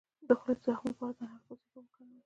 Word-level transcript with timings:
د 0.27 0.29
خولې 0.39 0.55
د 0.57 0.63
زخم 0.65 0.85
لپاره 0.91 1.13
د 1.17 1.19
انار 1.21 1.41
د 1.41 1.43
پوستکي 1.47 1.71
اوبه 1.73 1.87
وکاروئ 1.87 2.17